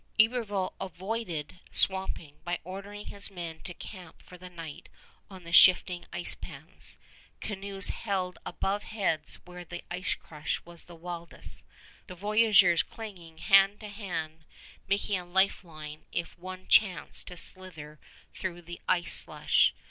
[0.19, 4.89] Iberville avoided swamping by ordering his men to camp for the night
[5.29, 6.97] on the shifting ice pans,
[7.39, 11.67] canoes held above heads where the ice crush was wildest,
[12.07, 14.43] the voyageurs clinging hand to hand,
[14.87, 17.99] making a life line if one chanced to slither
[18.33, 19.71] through the ice slush.